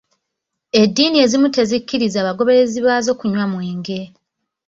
[0.81, 3.99] Edddiini ezimu tezikkiriza bagooberezi baazo kunywa mwenge